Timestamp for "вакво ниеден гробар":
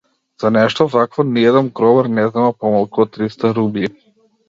0.93-2.11